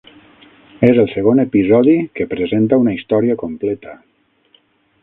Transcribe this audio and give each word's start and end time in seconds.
És 0.87 1.01
el 1.03 1.09
segon 1.11 1.41
episodi 1.43 1.95
que 2.17 2.29
presenta 2.33 2.81
una 2.87 2.97
història 2.99 3.39
completa. 3.45 3.97